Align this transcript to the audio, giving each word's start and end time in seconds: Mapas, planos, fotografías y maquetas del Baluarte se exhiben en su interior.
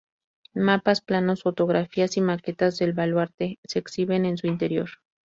Mapas, 0.55 0.99
planos, 1.01 1.43
fotografías 1.43 2.17
y 2.17 2.21
maquetas 2.21 2.79
del 2.79 2.93
Baluarte 2.93 3.59
se 3.65 3.77
exhiben 3.77 4.25
en 4.25 4.35
su 4.39 4.47
interior. 4.47 4.89